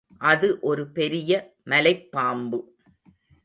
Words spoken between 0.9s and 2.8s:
பெரிய மலைப்பாம்பு.